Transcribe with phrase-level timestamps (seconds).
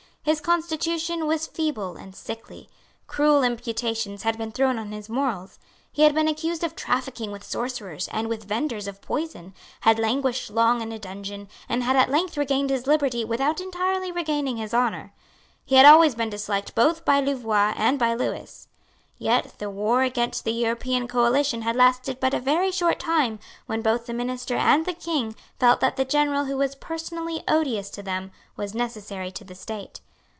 [0.23, 2.69] His constitution was feeble and sickly.
[3.07, 5.57] Cruel imputations had been thrown on his morals.
[5.91, 10.51] He had been accused of trafficking with sorcerers and with vendors of poison, had languished
[10.51, 14.75] long in a dungeon, and had at length regained his liberty without entirely regaining his
[14.75, 15.11] honour.
[15.65, 18.67] He had always been disliked both by Louvois and by Lewis.
[19.17, 23.81] Yet the war against the European coalition had lasted but a very short time when
[23.81, 28.03] both the minister and the King felt that the general who was personally odious to
[28.03, 29.99] them was necessary to the state.